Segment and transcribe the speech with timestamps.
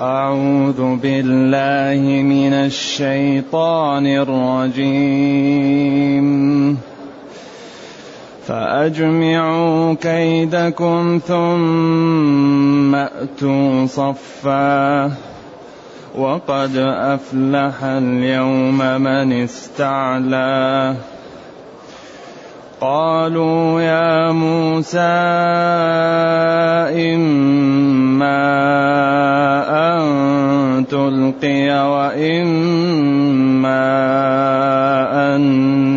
[0.00, 6.24] أعوذ بالله من الشيطان الرجيم.
[8.46, 15.12] فأجمعوا كيدكم ثم أتوا صفا.
[16.18, 20.94] وقد أفلح اليوم من استعلى.
[22.84, 25.00] قالوا يا موسى
[27.00, 28.44] إما
[29.72, 30.04] أن
[30.86, 32.44] تلقي وإما
[35.34, 35.42] أن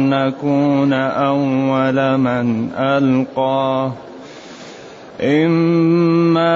[0.10, 3.92] نكون أول من ألقى.
[5.22, 6.56] إما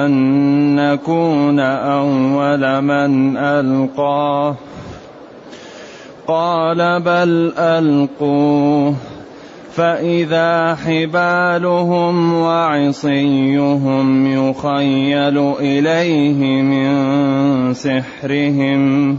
[0.06, 0.12] أن
[0.76, 4.56] نكون أول من ألقاه.
[6.26, 8.94] قال بل ألقوه.
[9.78, 16.94] فإذا حبالهم وعصيهم يخيل إليه من
[17.74, 19.18] سحرهم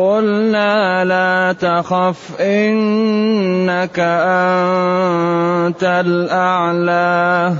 [0.00, 7.54] قلنا لا تخف إنك أنت الأعلى.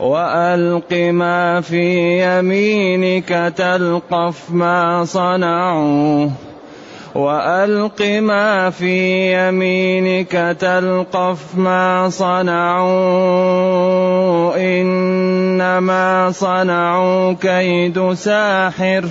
[0.00, 6.28] وألق ما في يمينك تلقف ما صنعوا.
[7.14, 12.90] وألق ما في يمينك تلقف ما صنعوا.
[14.56, 19.04] إنما صنعوا كيد ساحر.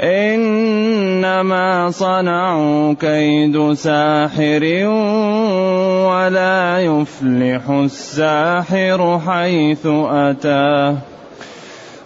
[0.00, 4.64] إنما صنعوا كيد ساحر
[6.08, 10.96] ولا يفلح الساحر حيث أتاه.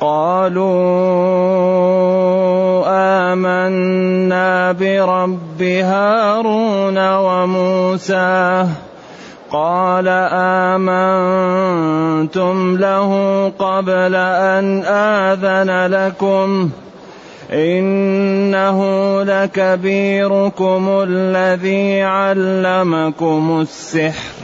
[0.00, 0.74] قالوا
[3.32, 8.66] آمنا برب هارون وموسى.
[9.52, 10.08] قال
[10.78, 13.12] آمنتم له
[13.58, 16.70] قبل أن آذن لكم.
[17.52, 18.80] إنه
[19.22, 24.43] لكبيركم الذي علمكم السحر.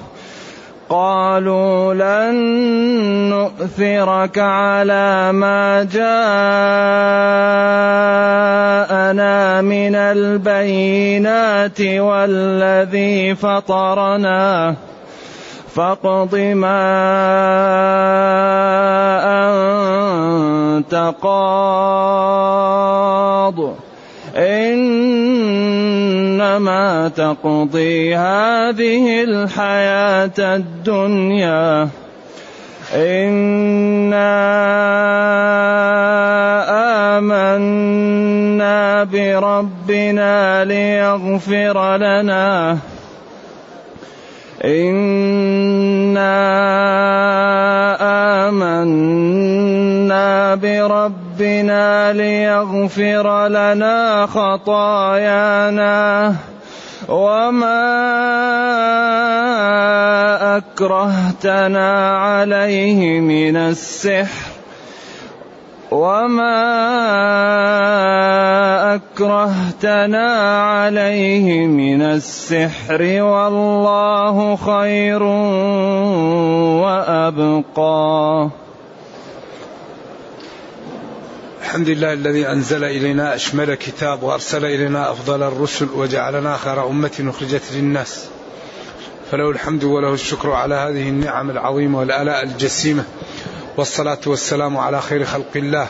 [0.91, 2.35] قالوا لن
[3.31, 6.11] نؤثرك على ما جاءنا
[9.61, 14.75] من البينات والذي فطرنا.
[15.75, 16.83] فاقض ما
[20.75, 22.71] أنت قاض.
[26.41, 31.89] إنما تقضي هذه الحياة الدنيا
[32.95, 34.31] إنا
[37.17, 42.77] آمنا بربنا ليغفر لنا
[44.65, 46.41] إنا
[48.49, 51.20] آمنا بربنا
[52.11, 56.01] ليغفر لنا خطايانا
[57.09, 57.91] وما
[60.57, 64.51] أكرهتنا عليه من السحر
[65.91, 66.61] وما
[68.95, 75.23] أكرهتنا عليه من السحر والله خير
[76.83, 78.49] وأبقى.
[81.71, 87.61] الحمد لله الذي أنزل إلينا أشمل كتاب وأرسل إلينا أفضل الرسل وجعلنا خير أمة أخرجت
[87.73, 88.25] للناس.
[89.31, 93.03] فله الحمد وله الشكر على هذه النعم العظيمة والآلاء الجسيمة
[93.77, 95.87] والصلاة والسلام على خير خلق الله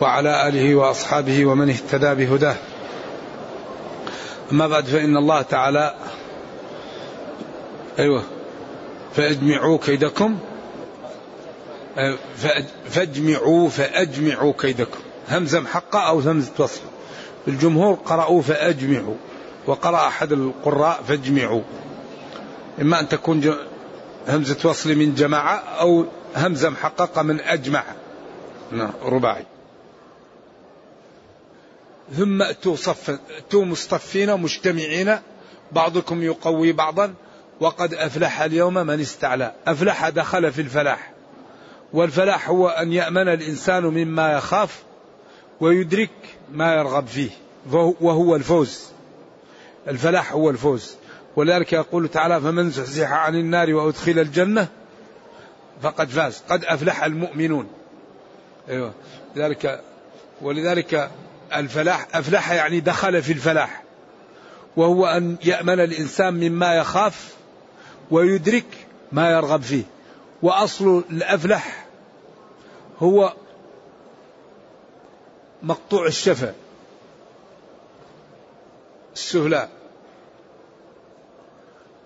[0.00, 2.56] وعلى آله وأصحابه ومن اهتدى بهداه.
[4.52, 5.94] أما بعد فإن الله تعالى
[7.98, 8.22] أيوه
[9.14, 10.38] فأجمعوا كيدكم.
[12.90, 14.98] فأجمعوا فأجمعوا كيدكم.
[15.30, 16.80] همزة محقة أو همزة وصل
[17.48, 19.14] الجمهور قرأوا فأجمعوا
[19.66, 21.62] وقرأ أحد القراء فاجمعوا.
[22.80, 23.54] إما أن تكون
[24.28, 26.04] همزة وصل من جماعة أو
[26.36, 27.84] همزة محققة من أجمع.
[28.72, 29.44] نعم رباعي.
[32.16, 35.18] ثم أتوا صفا أتوا مصطفين مجتمعين
[35.72, 37.14] بعضكم يقوي بعضا
[37.60, 39.52] وقد أفلح اليوم من استعلى.
[39.66, 41.12] أفلح دخل في الفلاح.
[41.92, 44.82] والفلاح هو أن يأمن الإنسان مما يخاف
[45.60, 46.10] ويدرك
[46.52, 47.30] ما يرغب فيه.
[48.00, 48.88] وهو الفوز.
[49.88, 50.94] الفلاح هو الفوز.
[51.36, 54.68] ولذلك يقول تعالى فمن زحزح عن النار وأدخل الجنة
[55.82, 56.42] فقد فاز.
[56.48, 57.68] قد أفلح المؤمنون.
[58.68, 58.92] أيوة.
[59.36, 59.80] لذلك
[60.42, 61.10] ولذلك
[61.54, 63.82] الفلاح أفلح يعني دخل في الفلاح.
[64.76, 67.34] وهو أن يأمن الإنسان مما يخاف
[68.10, 68.66] ويدرك
[69.12, 69.82] ما يرغب فيه.
[70.42, 71.86] وأصل الأفلح
[72.98, 73.32] هو
[75.62, 76.54] مقطوع الشفة
[79.12, 79.70] السهلاء.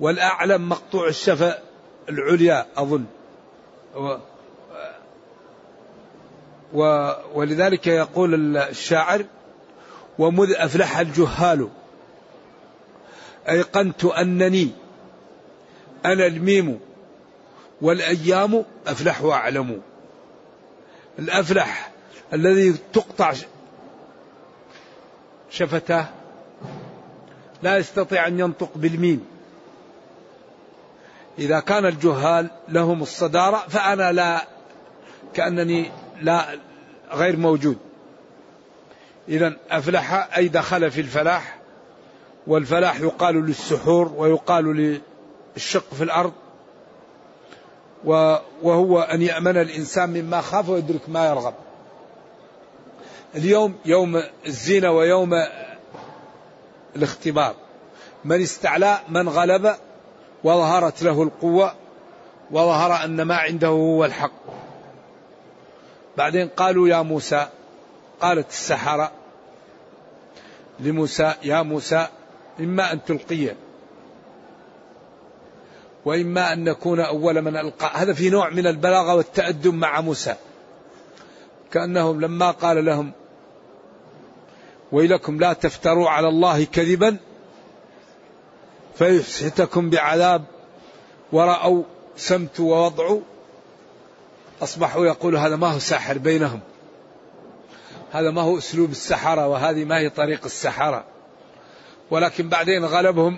[0.00, 1.58] والأعلم مقطوع الشفة
[2.08, 3.04] العليا أظن.
[3.94, 4.16] و
[6.72, 9.24] و ولذلك يقول الشاعر
[10.18, 11.68] ومذ أفلح الجهال
[13.48, 14.70] أيقنت أنني
[16.04, 16.80] أنا الميم
[17.82, 19.82] والأيام أفلح وأعلم.
[21.18, 21.91] الأفلح
[22.32, 23.32] الذي تقطع
[25.50, 26.06] شفتاه
[27.62, 29.26] لا يستطيع أن ينطق بالميم.
[31.38, 34.46] إذا كان الجهال لهم الصدارة فأنا لا
[35.34, 35.90] كأنني
[36.20, 36.58] لا
[37.12, 37.78] غير موجود.
[39.28, 41.58] إذا أفلح أي دخل في الفلاح
[42.46, 45.00] والفلاح يقال للسحور ويقال
[45.56, 46.32] للشق في الأرض
[48.62, 51.54] وهو أن يأمن الإنسان مما خاف ويدرك ما يرغب.
[53.34, 55.34] اليوم يوم الزينة ويوم
[56.96, 57.54] الاختبار.
[58.24, 59.74] من استعلى من غلب
[60.44, 61.74] وظهرت له القوة
[62.50, 64.32] وظهر أن ما عنده هو الحق.
[66.16, 67.48] بعدين قالوا يا موسى
[68.20, 69.12] قالت السحرة
[70.80, 72.06] لموسى يا موسى
[72.60, 73.54] إما أن تلقي.
[76.04, 77.90] وإما أن نكون أول من ألقى.
[77.94, 80.34] هذا في نوع من البلاغة والتأدب مع موسى.
[81.72, 83.12] كأنهم لما قال لهم
[84.92, 87.16] ويلكم لا تفتروا على الله كذبا
[88.94, 90.44] فيسحتكم بعذاب
[91.32, 91.82] ورأوا
[92.16, 93.16] سمت ووضع
[94.62, 96.60] أصبحوا يقولوا هذا ما هو ساحر بينهم
[98.12, 101.04] هذا ما هو أسلوب السحرة وهذه ما هي طريق السحرة
[102.10, 103.36] ولكن بعدين غلبهم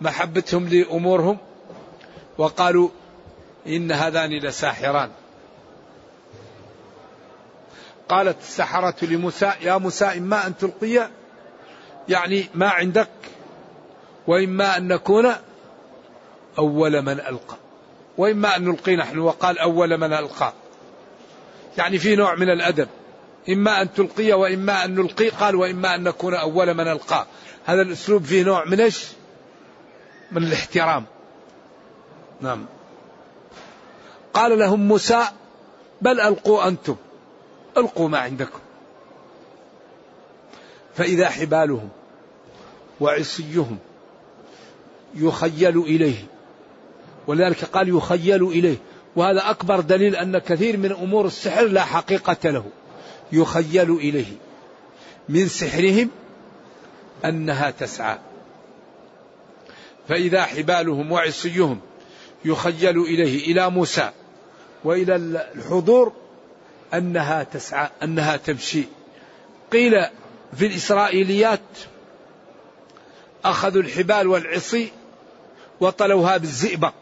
[0.00, 1.38] محبتهم لأمورهم
[2.38, 2.88] وقالوا
[3.66, 5.10] إن هذان لساحران
[8.12, 11.08] قالت السحرة لموسى يا موسى إما أن تلقي
[12.08, 13.08] يعني ما عندك
[14.26, 15.32] وإما أن نكون
[16.58, 17.56] أول من ألقى
[18.18, 19.18] وإما أن نلقي نحن.
[19.18, 20.52] وقال أول من ألقى.
[21.78, 22.88] يعني في نوع من الأدب.
[23.48, 27.26] إما أن تلقي وإما أن نلقي قال وإما أن نكون أول من ألقى.
[27.64, 29.06] هذا الأسلوب فيه نوع من إيش؟
[30.32, 31.04] من الاحترام.
[32.40, 32.66] نعم.
[34.34, 35.24] قال لهم موسى
[36.00, 36.96] بل ألقوا أنتم.
[37.76, 38.58] ألقوا ما عندكم.
[40.94, 41.88] فإذا حبالهم
[43.00, 43.78] وعصيهم
[45.14, 46.26] يخيل إليه
[47.26, 48.76] ولذلك قال يخيل إليه.
[49.16, 52.64] وهذا أكبر دليل أن كثير من أمور السحر لا حقيقة له.
[53.32, 54.32] يخيل إليه.
[55.28, 56.10] من سحرهم
[57.24, 58.18] أنها تسعى.
[60.08, 61.80] فإذا حبالهم وعصيهم
[62.44, 64.10] يخيل إليه إلى موسى
[64.84, 65.16] وإلى
[65.54, 66.12] الحضور
[66.94, 68.84] أنها تسعى أنها تمشي.
[69.72, 70.06] قيل
[70.56, 71.60] في الإسرائيليات
[73.44, 74.92] أخذوا الحبال والعصي
[75.80, 76.92] وطلوها بالزئبق.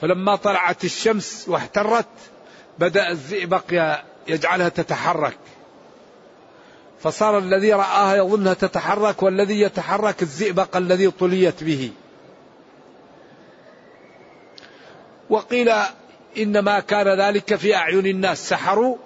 [0.00, 2.06] فلما طلعت الشمس واحترت
[2.78, 3.96] بدأ الزئبق
[4.28, 5.38] يجعلها تتحرك.
[7.02, 11.90] فصار الذي رآها يظنها تتحرك والذي يتحرك الزئبق الذي طليت به.
[15.30, 15.72] وقيل
[16.38, 18.48] إنما كان ذلك في أعين الناس.
[18.48, 18.96] سحروا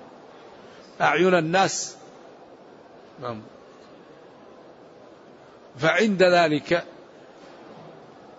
[1.01, 1.97] أعين الناس.
[3.23, 3.43] نعم.
[5.79, 6.85] فعند ذلك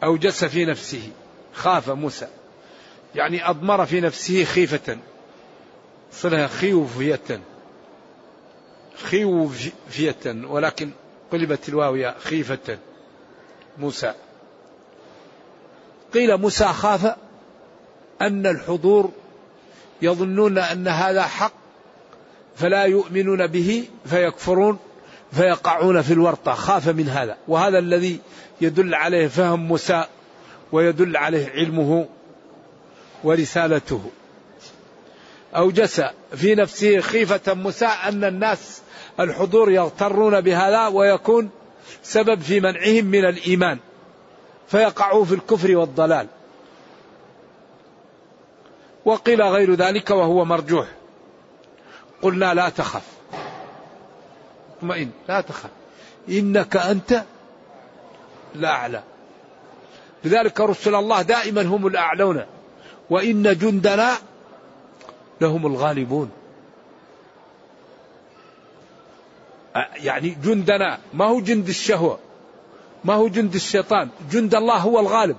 [0.03, 1.09] أوجس في نفسه
[1.53, 2.27] خاف موسى.
[3.15, 4.97] يعني أضمر في نفسه خيفة.
[6.11, 7.41] صلها خيوفية.
[9.03, 10.15] خيوفية.
[10.25, 10.91] ولكن
[11.31, 12.77] قلبت الواو خيفة.
[13.77, 14.13] موسى.
[16.13, 17.15] قيل موسى خاف
[18.21, 19.11] أن الحضور
[20.01, 21.53] يظنون أن هذا حق
[22.55, 24.79] فلا يؤمنون به فيكفرون
[25.31, 27.37] فيقعون في الورطة خاف من هذا.
[27.47, 28.19] وهذا الذي
[28.61, 30.05] يدل عليه فهم موسى
[30.71, 32.07] ويدل عليه علمه
[33.23, 34.11] ورسالته.
[35.55, 36.01] أوجس
[36.35, 38.81] في نفسه خيفة موسى أن الناس
[39.19, 41.49] الحضور يغترون بهذا ويكون
[42.03, 43.79] سبب في منعهم من الإيمان
[44.67, 46.27] فيقعوا في الكفر والضلال.
[49.05, 50.87] وقيل غير ذلك وهو مرجوح.
[52.21, 53.05] قلنا لا تخف.
[54.77, 55.69] اطمئن لا تخف.
[56.29, 57.23] إنك أنت
[58.55, 59.03] الأعلى
[60.23, 62.45] لذلك رسل الله دائما هم الأعلون
[63.09, 64.17] وإن جندنا
[65.41, 66.31] لهم الغالبون.
[69.95, 72.19] يعني جندنا ما هو جند الشهوة
[73.03, 75.37] ما هو جند الشيطان جند الله هو الغالب.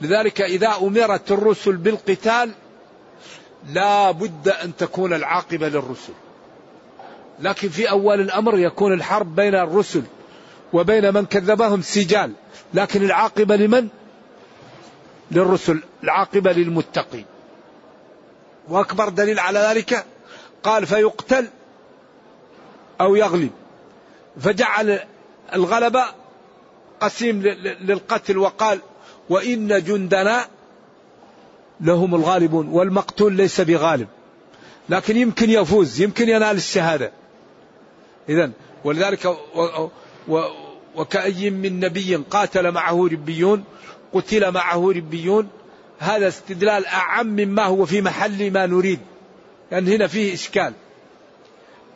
[0.00, 2.50] لذلك إذا أمرت الرسل بالقتال
[3.68, 6.12] لا بد أن تكون العاقبة للرسل.
[7.40, 10.02] لكن في أول الأمر يكون الحرب بين الرسل
[10.72, 12.32] وبين من كذبهم سجال.
[12.74, 13.88] لكن العاقبة لمن؟
[15.30, 17.24] للرسل العاقبة للمتقين.
[18.68, 20.04] وأكبر دليل على ذلك
[20.62, 21.48] قال فيقتل
[23.00, 23.50] أو يغلب.
[24.40, 25.00] فجعل
[25.54, 26.04] الغلبة
[27.00, 27.42] قسيم
[27.80, 28.80] للقتل وقال
[29.30, 30.46] وإن جندنا
[31.80, 34.08] لهم الغالبون والمقتول ليس بغالب.
[34.88, 37.12] لكن يمكن يفوز يمكن ينال الشهادة.
[38.28, 38.50] إذا
[38.84, 39.36] ولذلك
[40.96, 43.64] وكأي من نبي قاتل معه ربيون
[44.12, 45.48] قتل معه ربيون
[45.98, 49.00] هذا استدلال أعم مما هو في محل ما نريد.
[49.70, 50.72] لأن يعني هنا فيه إشكال.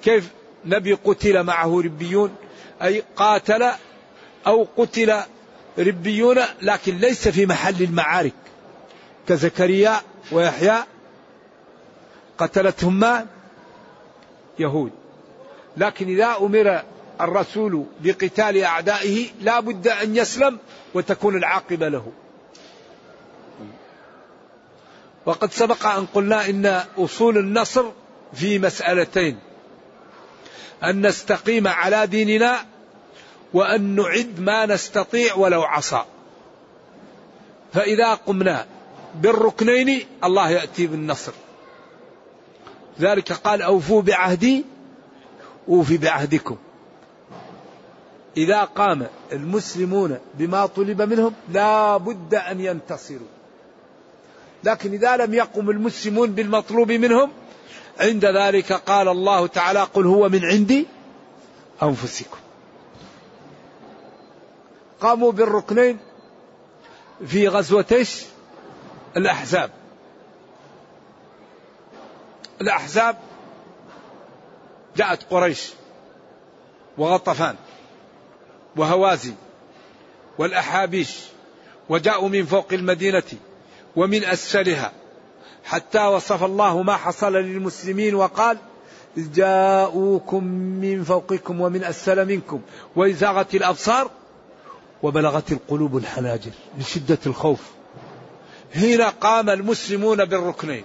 [0.05, 0.31] كيف
[0.65, 2.35] نبي قتل معه ربيون؟
[2.83, 3.71] أي قاتل
[4.47, 5.15] أو قتل
[5.79, 8.33] ربيون لكن ليس في محل المعارك.
[9.29, 10.01] كزكريا
[10.33, 10.85] ويحيى
[12.39, 13.27] قتلتهم ما
[14.59, 14.93] يهود.
[15.77, 16.83] لكن إذا أمر
[17.21, 20.59] الرسول بقتال أعدائه لا بد أن يسلم
[20.95, 22.13] وتكون العاقبة له.
[25.27, 27.85] وقد سبق أن قلنا إن أصول النصر
[28.35, 29.39] في مسألتين.
[30.85, 32.74] أن نستقيم على ديننا
[33.55, 36.05] وأن نعد ما نستطيع ولو عصى.
[37.73, 38.67] فإذا قمنا
[39.15, 41.33] بالركنين الله يأتي بالنصر.
[43.01, 44.65] ذلك قال أوفوا بعهدي
[45.69, 46.57] أوفي بعهدكم.
[48.37, 53.29] إذا قام المسلمون بما طلب منهم لا بد أن ينتصروا.
[54.65, 57.31] لكن إذا لم يقم المسلمون بالمطلوب منهم
[58.01, 60.87] عند ذلك قال الله تعالى قل هو من عندي
[61.83, 62.44] أنفسكم.
[65.05, 65.99] قاموا بالركنين
[67.27, 68.25] في غزوتيش
[69.17, 69.71] الأحزاب.
[72.61, 73.17] الأحزاب
[74.97, 75.73] جاءت قريش
[76.99, 77.57] وغطفان
[78.77, 79.35] وهوازن
[80.39, 81.21] والأحابيش
[81.89, 83.23] وجاءوا من فوق المدينة
[83.97, 84.93] ومن أسفلها
[85.65, 88.59] حتى وصف الله ما حصل للمسلمين وقال
[89.17, 92.61] جاءوكم من فوقكم ومن أسفل منكم.
[92.97, 94.11] وإذ زاغت الأبصار
[95.05, 97.61] وبلغت القلوب الحناجر من شدة الخوف.
[98.75, 100.85] هنا قام المسلمون بالركنين.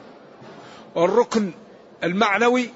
[0.98, 1.52] الركن
[2.04, 2.70] المعنوي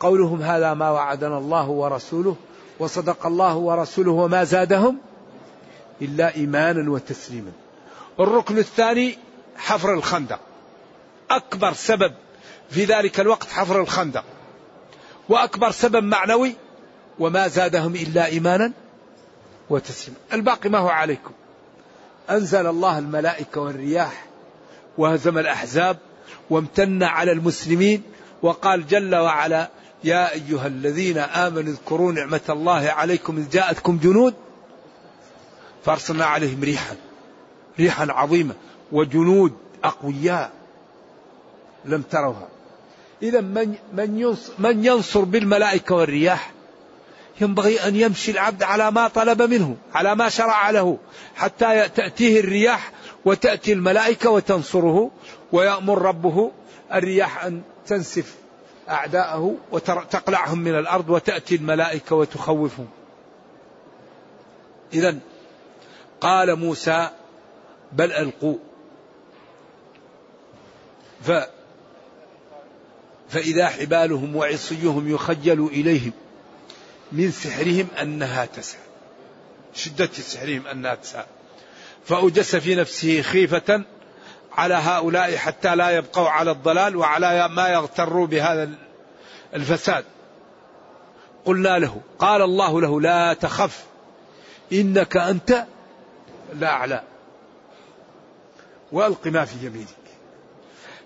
[0.00, 2.36] قولهم هذا ما وعدنا الله ورسوله
[2.78, 4.98] وصدق الله ورسوله وما زادهم
[6.02, 7.52] إلا إيمانا وتسليما.
[8.20, 9.18] الركن الثاني
[9.56, 10.40] حفر الخندق.
[11.30, 12.12] أكبر سبب
[12.70, 14.24] في ذلك الوقت حفر الخندق.
[15.28, 16.54] وأكبر سبب معنوي
[17.18, 18.72] وما زادهم إلا إيمانا
[19.70, 21.32] وتسليما الباقي ما هو عليكم.
[22.30, 24.26] أنزل الله الملائكة والرياح
[24.98, 25.96] وهزم الأحزاب
[26.50, 28.02] وامتن على المسلمين
[28.42, 29.68] وقال جل وعلا
[30.04, 34.34] يا أيها الذين آمنوا اذكروا نعمة الله عليكم إذ جاءتكم جنود.
[35.84, 36.96] فأرسلنا عليهم ريحا
[37.78, 38.54] ريحا عظيمة
[38.92, 39.52] وجنود
[39.84, 40.52] أقوياء
[41.84, 42.48] لم تروها.
[43.22, 46.52] إذا من من من ينصر بالملائكة والرياح
[47.40, 50.98] ينبغي أن يمشي العبد على ما طلب منه على ما شرع له
[51.34, 52.92] حتى تأتيه الرياح
[53.24, 55.10] وتأتي الملائكة وتنصره
[55.52, 56.50] ويأمر ربه
[56.94, 58.34] الرياح أن تنسف
[58.88, 62.88] أعداءه وتقلعهم من الأرض وتأتي الملائكة وتخوفهم.
[64.92, 65.18] إذا
[66.20, 67.08] قال موسى
[67.92, 68.56] بل ألقوا.
[71.22, 71.32] ف
[73.28, 76.12] فإذا حبالهم وعصيهم يخجل إليهم.
[77.14, 78.80] من سحرهم أنها تسعى.
[79.74, 81.24] شدة سحرهم أنها تسعى.
[82.04, 83.84] فأوجس في نفسه خيفة
[84.52, 88.70] على هؤلاء حتى لا يبقوا على الضلال وعلى ما يغتروا بهذا
[89.54, 90.04] الفساد.
[91.44, 93.84] قلنا له قال الله له لا تخف
[94.72, 95.66] إنك أنت
[96.54, 97.02] لا أعلى
[98.92, 99.88] وألق ما في يمينك.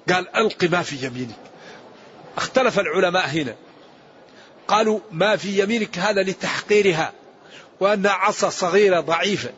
[0.08, 1.36] قال ألق ما في يمينك.
[2.36, 3.54] اختلف العلماء هنا.
[4.68, 7.12] قالوا ما في يمينك هذا لتحقيرها
[7.80, 9.50] وأنها عصا صغيرة ضعيفة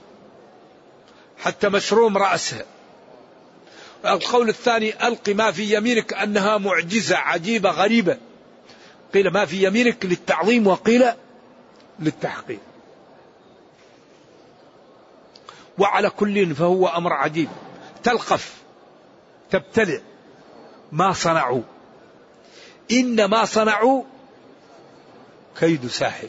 [1.38, 2.64] حتى مشروم رأسها.
[4.06, 8.18] القول الثاني ألق ما في يمينك أنها معجزة عجيبة غريبة.
[9.14, 11.06] قيل ما في يمينك للتعظيم وقيل
[11.98, 12.58] للتحقير.
[15.78, 17.48] وعلى كل فهو أمر عجيب.
[18.02, 18.54] تلقف
[19.50, 20.00] تبتلع
[20.92, 21.62] ما صنعوا.
[22.90, 24.04] إن ما صنعوا
[25.60, 26.28] كيد ساحر.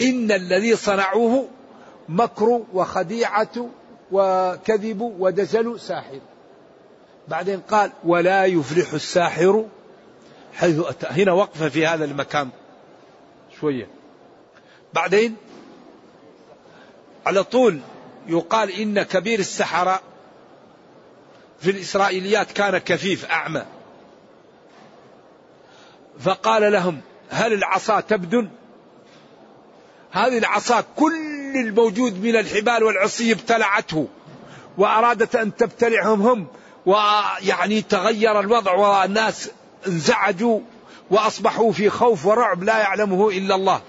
[0.00, 1.48] إن الذي صنعوه
[2.08, 3.70] مكر وخديعة
[4.12, 6.20] وكذب ودجل ساحر.
[7.28, 9.64] بعدين قال ولا يفلح الساحر.
[10.54, 12.48] حيث أتى هنا وقفة في هذا المكان
[13.60, 13.88] شوية.
[14.94, 15.36] بعدين
[17.26, 17.80] على طول
[18.26, 20.00] يقال إن كبير السحرة
[21.60, 23.75] في الإسرائيليات كان كفيف أعمى.
[26.20, 28.48] فقال لهم هل العصا تبدن
[30.10, 34.08] هذه العصا كل الموجود من الحبال والعصي ابتلعته
[34.78, 36.46] وأرادت أن تبتلعهم هم
[36.86, 39.50] ويعني تغير الوضع والناس
[39.86, 40.60] انزعجوا
[41.10, 43.80] وأصبحوا في خوف ورعب لا يعلمه إلا الله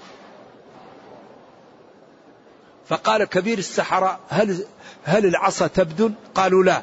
[2.88, 4.64] فقال كبير السحرة هل
[5.04, 6.82] هل العصا تبدن؟ قالوا لا.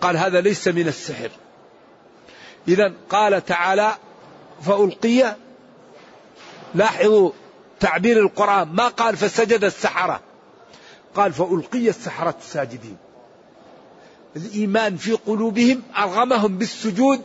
[0.00, 1.30] قال هذا ليس من السحر.
[2.68, 3.94] إذا قال تعالى
[4.62, 5.36] فألقي
[6.74, 7.30] لاحظوا
[7.80, 10.20] تعبير القرآن ما قال فسجد السحرة.
[11.14, 12.96] قال فألقي السحرة ساجدين
[14.36, 17.22] الإيمان في قلوبهم أرغمهم بالسجود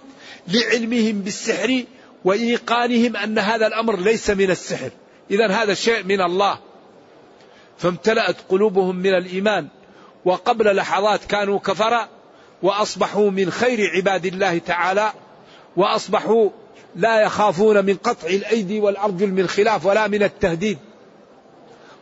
[0.47, 1.83] لعلمهم بالسحر
[2.25, 4.89] وإيقانهم أن هذا الأمر ليس من السحر.
[5.31, 6.59] إذا هذا شيء من الله.
[7.77, 9.67] فامتلأت قلوبهم من الإيمان
[10.25, 12.07] وقبل لحظات كانوا كفرا
[12.63, 15.13] وأصبحوا من خير عباد الله تعالى
[15.75, 16.49] وأصبحوا
[16.95, 20.77] لا يخافون من قطع الأيدي والأرجل من خلاف ولا من التهديد.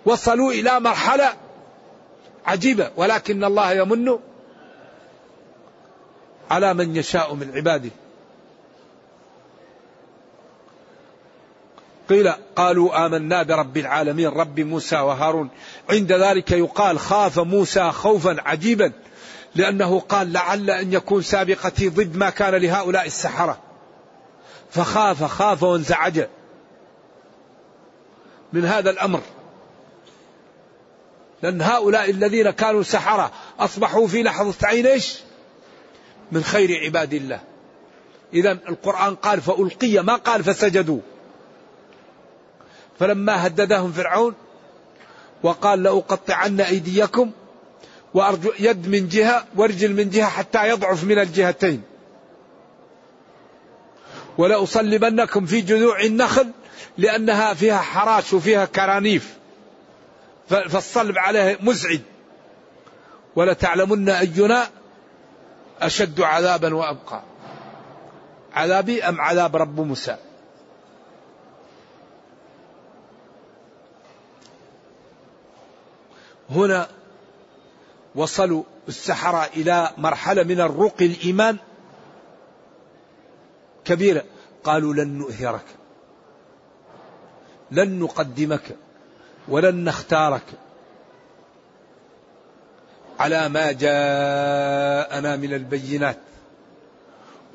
[0.06, 1.34] وصلوا إلى مرحلة
[2.45, 4.19] عجيبة ولكن الله يمن
[6.51, 7.89] على من يشاء من عباده.
[12.10, 15.49] قيل قالوا آمنا برب العالمين رب موسى وهارون.
[15.89, 18.91] عند ذلك يقال خاف موسى خوفا عجيبا
[19.56, 23.71] لأنه قال لعل أن يكون سابقتي ضد ما كان لهؤلاء السحرة.
[24.72, 26.28] فخاف خاف وانزعج.
[28.54, 29.22] من هذا الأمر.
[31.44, 35.20] لأن هؤلاء الذين كانوا سحرة أصبحوا في لحظة عين إيش؟
[36.32, 37.40] من خير عباد الله.
[38.34, 41.00] إذا القرآن قال فألقي ما قال فسجدوا.
[43.00, 44.34] فلما هددهم فرعون
[45.44, 47.32] وقال لأقطعن أيديكم
[48.14, 51.90] وأرجو يد من جهة ورجل من جهة حتى يضعف من الجهتين.
[54.41, 56.51] ولأصلبنكم في جذوع النخل
[56.97, 59.38] لأنها فيها حراش وفيها كرانيف.
[60.47, 61.99] فالصلب عليه مزعج.
[63.36, 64.67] ولتعلمن أينا
[65.82, 67.21] أشد عذابا وأبقى.
[68.54, 70.17] عذابي أم عذاب رب موسى؟
[76.49, 76.88] هنا
[78.15, 81.58] وصلوا السحرة إلى مرحلة من الرقي الإيمان.
[83.91, 84.23] كبيرة.
[84.63, 85.65] قالوا لن نؤثرك
[87.71, 88.77] لن نقدمك.
[89.47, 90.43] ولن نختارك.
[93.19, 96.17] على ما جاءنا من البينات.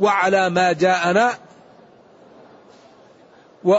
[0.00, 1.34] وعلى ما جاءنا
[3.64, 3.78] و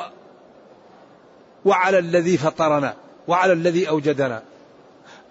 [1.65, 2.93] وعلى الذي فطرنا.
[3.27, 4.43] وعلى الذي أوجدنا.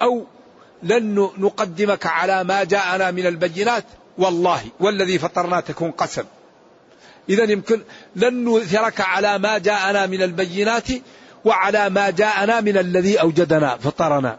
[0.02, 0.24] أو
[0.82, 3.84] لن نقدمك على ما جاءنا من البينات.
[4.18, 6.24] والله والذي فطرنا تكون قسم.
[7.28, 7.82] إذا يمكن
[8.16, 10.88] لن نؤثرك على ما جاءنا من البينات
[11.44, 14.38] وعلى ما جاءنا من الذي أوجدنا فطرنا.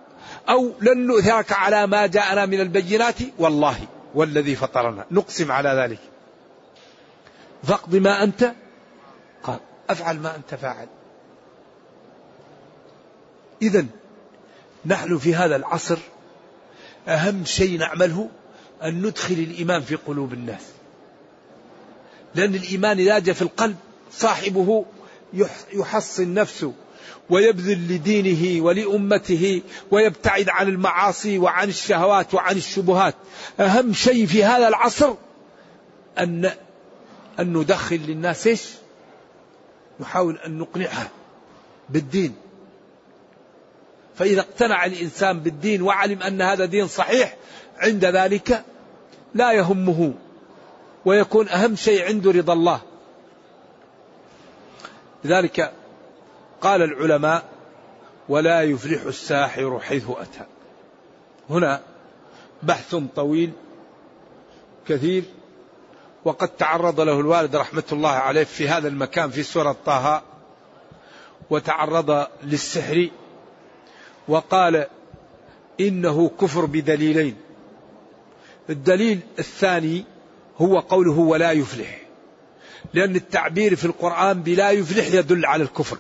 [0.50, 3.78] أو لن نؤثرك على ما جاءنا من البينات والله
[4.16, 5.06] والذي فطرنا.
[5.12, 6.00] نقسم على ذلك.
[7.64, 8.54] فاقض ما أنت.
[9.44, 9.60] قال.
[9.90, 10.88] أفعل ما أنت فاعل.
[13.62, 13.86] إذا
[14.86, 15.98] نحن في هذا العصر
[17.08, 18.30] أهم شيء نعمله
[18.84, 20.77] أن ندخل الإيمان في قلوب الناس.
[22.36, 23.76] لأن الإيمان إذا جاء في القلب
[24.12, 24.86] صاحبه
[25.74, 26.74] يحصن نفسه
[27.30, 29.62] ويبذل لدينه ولأمته
[29.92, 33.16] ويبتعد عن المعاصي وعن الشهوات وعن الشبهات.
[33.60, 35.14] أهم شيء في هذا العصر
[36.20, 36.52] أن
[37.40, 38.62] أن ندخل للناس إيش؟
[40.00, 41.10] نحاول أن نقنعها
[41.90, 42.36] بالدين.
[44.16, 47.36] فإذا اقتنع الإنسان بالدين وعلم أن هذا دين صحيح
[47.78, 48.64] عند ذلك
[49.34, 50.14] لا يهمه
[51.08, 52.82] ويكون أهم شيء عنده رضا الله.
[55.24, 55.74] لذلك
[56.62, 57.44] قال العلماء
[58.30, 60.46] ولا يفلح الساحر حيث أتى.
[61.50, 61.82] هنا
[62.64, 63.52] بحث طويل
[64.88, 65.24] كثير
[66.26, 70.22] وقد تعرض له الوالد رحمة الله عليه في هذا المكان في سورة طه
[71.50, 73.10] وتعرض للسحر
[74.28, 74.88] وقال
[75.80, 77.38] إنه كفر بدليلين.
[78.70, 80.17] الدليل الثاني
[80.58, 82.02] هو قوله ولا يفلح.
[82.94, 85.98] لأن التعبير في القرآن بلا يفلح يدل على الكفر.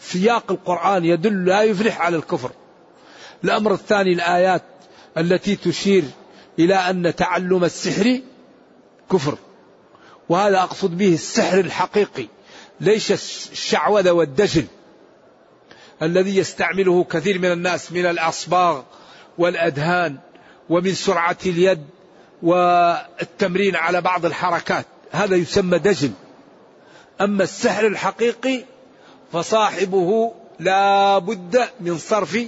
[0.00, 2.50] سياق القرآن يدل لا يفلح على الكفر.
[3.44, 4.62] الأمر الثاني الآيات
[5.18, 6.04] التي تشير
[6.58, 8.20] إلى أن تعلم السحر
[9.12, 9.38] كفر.
[10.28, 12.26] وهذا أقصد به السحر الحقيقي
[12.80, 13.12] ليس
[13.52, 14.64] الشعوذة والدجل
[16.02, 18.82] الذي يستعمله كثير من الناس من الأصباغ
[19.38, 20.18] والأدهان
[20.68, 21.84] ومن سرعة اليد
[22.42, 24.86] والتمرين على بعض الحركات.
[25.12, 26.12] هذا يسمى دجل.
[27.20, 28.64] أما السحر الحقيقي
[29.32, 32.38] فصاحبه لا بد من صرف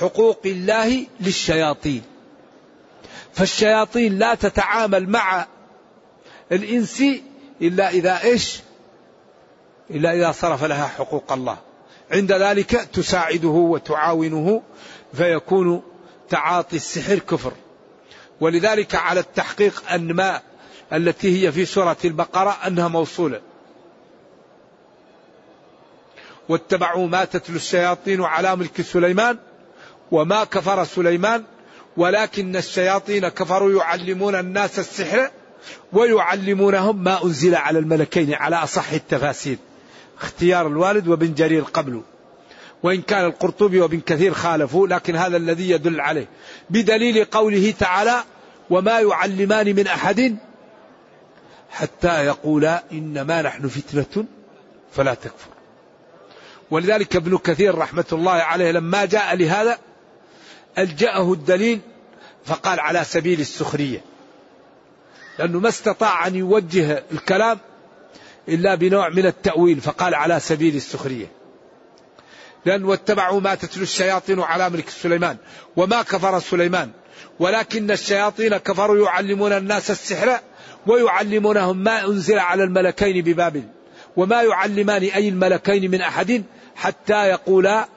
[0.00, 2.02] حقوق الله للشياطين.
[3.32, 5.46] فالشياطين لا تتعامل مع
[6.52, 7.02] الإنس
[7.62, 8.60] إلا إذا إيش؟
[9.90, 11.58] إلا إذا صرف لها حقوق الله.
[12.10, 14.62] عند ذلك تساعده وتعاونه
[15.14, 15.82] فيكون
[16.28, 17.52] تعاطي السحر كفر.
[18.40, 20.40] ولذلك على التحقيق أن ما
[20.92, 23.40] التي هي في سورة البقرة أنها موصولة.
[26.48, 29.38] واتبعوا ما تتلو الشياطين على ملك سليمان
[30.10, 31.44] وما كفر سليمان
[31.96, 35.30] ولكن الشياطين كفروا يعلمون الناس السحر
[35.92, 39.58] ويعلمونهم ما أنزل على الملكين على أصح التفاسير.
[40.20, 42.02] اختيار الوالد وابن جرير قبله.
[42.82, 46.26] وإن كان القرطبي وابن كثير خالفوا لكن هذا الذي يدل عليه.
[46.70, 48.24] بدليل قوله تعالى
[48.70, 50.36] وما يعلمان من أحد
[51.70, 54.24] حتى يقولا إنما نحن فتنة
[54.92, 55.50] فلا تكفر.
[56.70, 59.78] ولذلك ابن كثير رحمة الله عليه لما جاء لهذا
[60.78, 61.80] ألجأه الدليل
[62.44, 64.00] فقال على سبيل السخرية.
[65.38, 67.58] لأنه ما استطاع أن يوجه الكلام
[68.48, 71.39] إلا بنوع من التأويل فقال على سبيل السخرية.
[72.66, 75.36] لأن واتبعوا ما تتلو الشياطين على ملك سليمان
[75.76, 76.90] وما كفر سليمان.
[77.38, 80.40] ولكن الشياطين كفروا يعلمون الناس السحر
[80.86, 83.62] ويعلمونهم ما أنزل على الملكين ببابل
[84.16, 86.42] وما يعلمان أي الملكين من أحد
[86.76, 87.88] حتى يقولا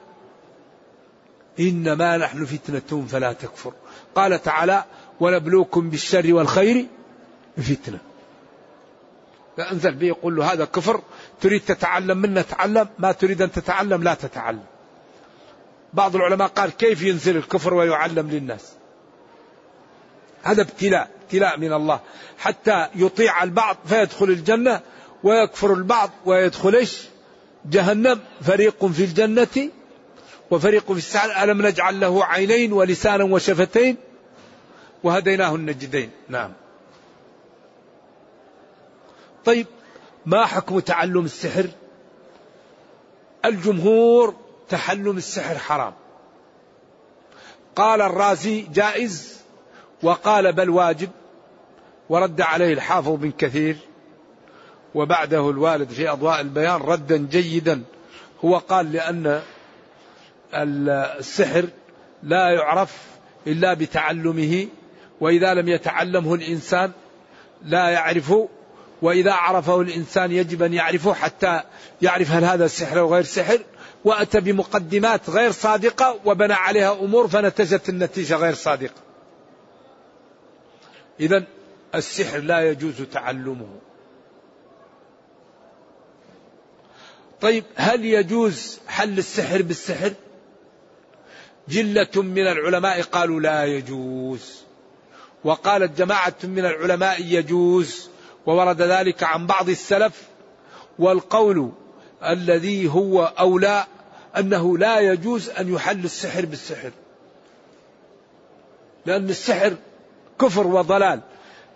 [1.60, 3.72] إنما نحن فتنة فلا تكفر.
[4.14, 4.84] قال تعالى
[5.20, 6.86] ونبلوكم بالشر والخير
[7.56, 7.98] فتنة.
[9.56, 11.00] فأنزل به يقول له هذا كفر
[11.40, 14.64] تريد تتعلم منا تعلم ما تريد أن تتعلم لا تتعلم.
[15.92, 18.72] بعض العلماء قال كيف ينزل الكفر ويعلم للناس؟
[20.42, 22.00] هذا ابتلاء ابتلاء من الله.
[22.38, 24.80] حتى يطيع البعض فيدخل الجنة
[25.22, 27.02] ويكفر البعض ويدخل إيش؟
[27.64, 28.20] جهنم.
[28.42, 29.70] فريق في الجنة
[30.50, 33.96] وفريق في السعر ألم نجعل له عينين ولسانا وشفتين
[35.02, 36.52] وهديناه النجدين؟ نعم.
[39.44, 39.66] طيب
[40.26, 41.66] ما حكم تعلم السحر؟
[43.44, 44.34] الجمهور
[44.68, 45.92] تعلم السحر حرام.
[47.76, 49.40] قال الرازي جائز
[50.02, 51.10] وقال بل واجب
[52.08, 53.76] ورد عليه الحافظ بن كثير
[54.94, 57.82] وبعده الوالد في أضواء البيان ردا جيدا.
[58.44, 59.42] هو قال لأن
[60.54, 61.64] السحر
[62.22, 62.96] لا يعرف
[63.46, 64.66] إلا بتعلمه
[65.20, 66.92] وإذا لم يتعلمه الإنسان
[67.62, 68.34] لا يعرف
[69.04, 71.62] وإذا عرفه الإنسان يجب أن يعرفه حتى
[72.02, 73.58] يعرف هل هذا سحر أو غير سحر
[74.04, 79.00] وأتى بمقدمات غير صادقة وبنى عليها أمور فنتجت النتيجة غير صادقة.
[81.20, 81.44] إذا
[81.94, 83.68] السحر لا يجوز تعلمه.
[87.40, 90.12] طيب هل يجوز حل السحر بالسحر؟
[91.68, 94.62] جلة من العلماء قالوا لا يجوز.
[95.44, 98.13] وقالت جماعة من العلماء يجوز.
[98.46, 100.22] وورد ذلك عن بعض السلف
[100.98, 101.70] والقول
[102.24, 103.86] الذي هو أولى
[104.38, 106.90] أنه لا يجوز أن يحل السحر بالسحر.
[109.06, 109.76] لأن السحر
[110.40, 111.20] كفر وضلال.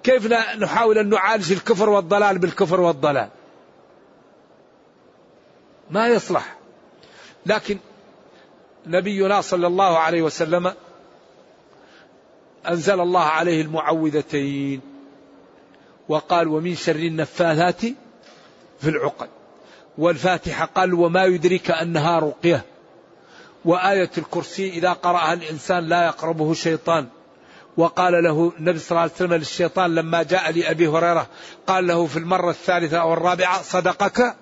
[0.02, 0.26] كيف
[0.58, 3.28] نحاول أن نعالج الكفر والضلال بالكفر والضلال؟
[5.90, 6.56] ما يصلح.
[7.46, 7.78] لكن
[8.86, 10.74] نبينا صلى الله عليه وسلم
[12.68, 14.87] أنزل الله عليه المعوذتين
[16.08, 17.80] وقال ومن شر النفاثات
[18.80, 19.28] في العقد.
[19.98, 22.64] والفاتحة قال وما يدرك أنها رقية.
[23.64, 27.06] وآية الكرسي إذا قرأها الإنسان لا يقربه شيطان
[27.76, 31.26] وقال له النبي صلى الله عليه وسلم للشيطان لما جاء لأبي هريرة
[31.66, 34.36] قال له في المرة الثالثة أو الرابعة صدقك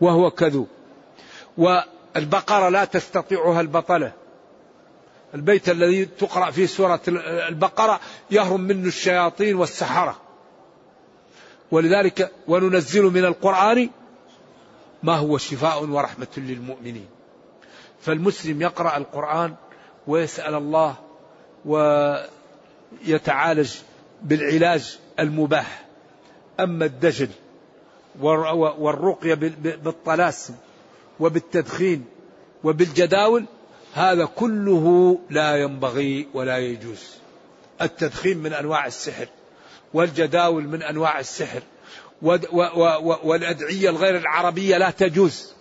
[0.00, 0.68] وهو كذوب
[1.58, 4.12] والبقرة لا تستطيعها البطلة.
[5.34, 7.00] البيت الذي تقرأ فيه سورة
[7.48, 10.16] البقرة يهرم منه الشياطين والسحرة.
[11.74, 13.90] ولذلك وننزل من القرآن
[15.02, 17.06] ما هو شفاء ورحمة للمؤمنين.
[18.00, 19.54] فالمسلم يقرأ القرآن
[20.06, 20.94] ويسأل الله
[23.04, 23.74] ويتعالج
[24.22, 25.84] بالعلاج المباح.
[26.60, 27.28] أما الدجل
[28.78, 29.34] والرقية
[29.84, 30.54] بالطلاسم
[31.20, 32.04] وبالتدخين
[32.64, 33.44] وبالجداول
[33.94, 37.02] هذا كله لا ينبغي ولا يجوز.
[37.82, 39.26] التدخين من أنواع السحر.
[39.94, 41.62] والجداول من أنواع السحر
[43.22, 45.54] والأدعية الغير العربية لا تجوز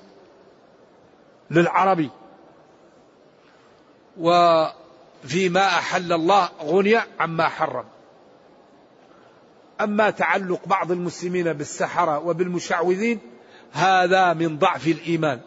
[1.51, 2.09] للعربي.
[4.19, 7.85] وفيما أحل الله غني عما حرم.
[9.81, 13.19] أما تعلق بعض المسلمين بالسحرة وبالمشعوذين
[13.71, 15.39] هذا من ضعف الإيمان.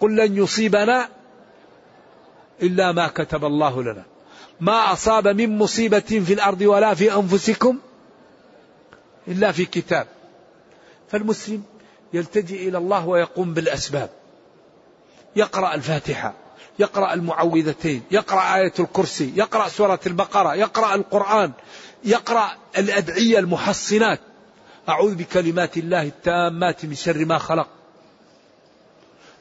[0.00, 1.08] قل لن يصيبنا
[2.62, 4.04] إلا ما كتب الله لنا.
[4.60, 7.78] ما أصاب من مصيبة في الأرض ولا في أنفسكم
[9.28, 10.06] إلا في كتاب.
[11.08, 11.62] فالمسلم
[12.12, 14.10] يلتجئ إلى الله ويقوم بالأسباب.
[15.36, 16.34] يقرأ الفاتحة
[16.78, 21.52] يقرأ المعوذتين يقرأ آية الكرسي يقرأ سورة البقرة يقرأ القرآن
[22.04, 24.20] يقرأ الأدعية المحصنات.
[24.88, 27.68] أعوذ بكلمات الله التامات من شر ما خلق.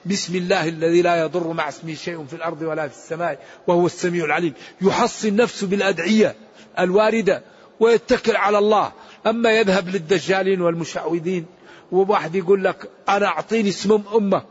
[0.06, 4.26] بسم الله الذي لا يضر مع اسمه شيء في الأرض ولا في السماء وهو السميع
[4.26, 4.54] العليم.
[4.82, 6.36] يحصن نفسه بالأدعية
[6.80, 7.41] الواردة
[7.80, 8.91] ويتكل على الله.
[9.25, 11.45] أما يذهب للدجالين والمشعوذين
[11.91, 14.45] وواحد يقول لك أنا أعطيني اسم أمك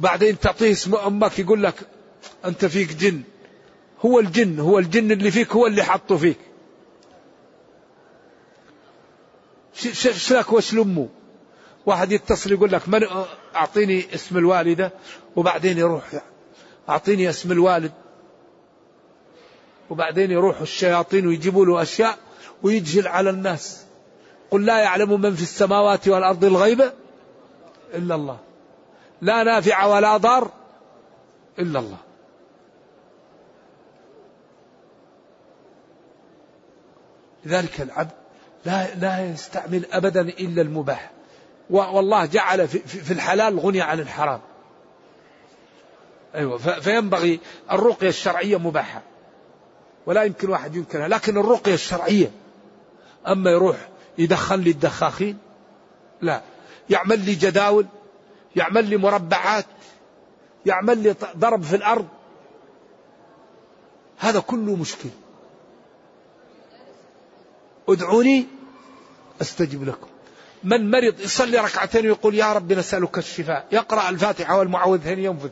[0.00, 1.74] بعدين تعطيه اسم أمك يقول لك
[2.44, 3.22] أنت فيك جن.
[4.04, 6.38] هو الجن هو الجن اللي فيك هو اللي حطه فيك.
[9.92, 11.08] شلك وش لمه
[11.86, 13.06] واحد يتصل يقول لك من
[13.54, 14.92] أعطيني اسم الوالدة
[15.36, 16.04] وبعدين يروح
[16.88, 17.92] أعطيني اسم الوالد
[19.90, 22.18] وبعدين يروح الشياطين ويجيبوا له أشياء
[22.62, 23.84] ويجهل على الناس.
[24.50, 26.92] قل لا يعلم من في السماوات والأرض الغيب
[27.94, 28.38] إلا الله.
[29.20, 30.50] لا نافع ولا ضار
[31.58, 31.98] إلا الله.
[37.44, 38.10] لذلك العبد
[38.64, 41.10] لا لا يستعمل أبدا إلا المباح.
[41.70, 44.40] والله جعل في الحلال غني عن الحرام.
[46.34, 47.40] أيوه فينبغي
[47.72, 49.02] الرقية الشرعية مباحة.
[50.06, 52.30] ولا يمكن واحد ينكرها لكن الرقية الشرعية.
[53.28, 53.88] أما يروح
[54.18, 55.38] يدخل لي الدخاخين؟
[56.20, 56.42] لا.
[56.90, 57.86] يعمل لي جداول
[58.56, 59.66] يعمل لي مربعات
[60.66, 62.08] يعمل لي ضرب في الأرض.
[64.18, 65.08] هذا كله مشكل.
[67.88, 68.46] ادعوني
[69.40, 70.06] أستجب لكم.
[70.64, 73.66] من مرض يصلي ركعتين ويقول يا رب نسألك الشفاء.
[73.72, 75.50] يقرأ الفاتحة والمعوذتين ينفذ.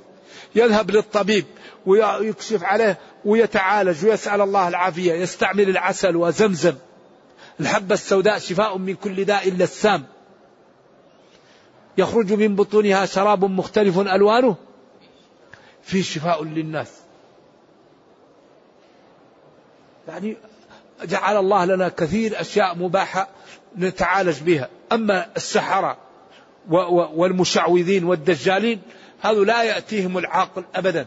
[0.54, 1.44] يذهب للطبيب
[1.86, 5.12] ويكشف عليه ويتعالج ويسأل الله العافية.
[5.12, 6.74] يستعمل العسل وزمزم.
[7.60, 10.04] الحبة السوداء شفاء من كل داء إلا السام
[11.98, 14.56] يخرج من بطونها شراب مختلف ألوانه.
[15.82, 16.92] فيه شفاء للناس.
[20.08, 20.36] يعني
[21.04, 23.28] جعل الله لنا كثير أشياء مباحة
[23.78, 24.68] نتعالج بها.
[24.92, 25.96] أما السحرة
[27.14, 28.82] والمشعوذين والدجالين
[29.20, 31.06] هذا لا يأتيهم العاقل أبدا.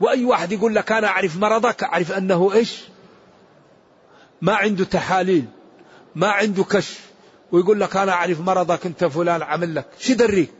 [0.00, 2.84] وأي واحد يقول لك أنا أعرف مرضك أعرف أنه إيش؟
[4.42, 5.44] ما عنده تحاليل
[6.14, 7.08] ما عنده كشف
[7.52, 9.86] ويقول لك أنا أعرف مرضك أنت فلان عمل لك.
[9.98, 10.50] شو دريك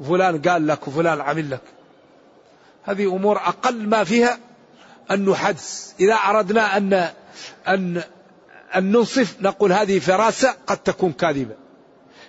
[0.00, 1.62] وفلان قال لك وفلان عمل لك.
[2.84, 4.38] هذه أمور أقل ما فيها
[5.10, 5.92] أن نحدث.
[6.00, 7.10] إذا أردنا أن
[7.68, 8.02] أن
[8.76, 11.54] أن ننصف نقول هذه فراسة قد تكون كاذبة.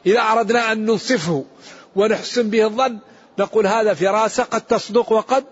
[0.06, 1.46] إذا أردنا أن ننصفه
[1.96, 3.00] ونحسن به الظن
[3.40, 5.44] نقول هذا فراسة قد تصدق وقد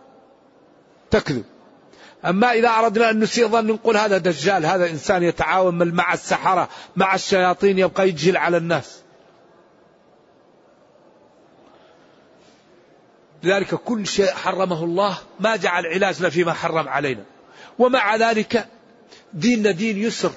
[1.12, 1.44] تكذب.
[2.26, 7.16] أما إذا أردنا أن نسيء ظن نقول هذا دجال هذا إنسان يتعاون مع السحرة مع
[7.16, 9.00] الشياطين يبقى يجهل على الناس.
[13.44, 17.24] لذلك كل شيء حرمه الله ما جعل علاجنا فيما حرم علينا.
[17.80, 18.68] ومع ذلك
[19.34, 20.32] ديننا دين يسر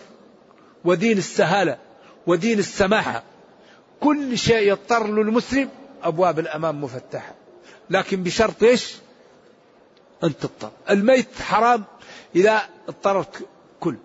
[0.85, 1.79] ودين السهالة
[2.27, 3.23] ودين السماحة.
[4.01, 5.68] كل شيء يضطر له المسلم
[6.03, 7.35] أبواب الأمام مفتحة.
[7.90, 8.95] لكن بشرط إيش؟
[10.25, 10.71] أن تضطر.
[10.91, 11.85] الميت حرام
[12.37, 13.47] إذا اضطررت
[13.81, 13.97] كل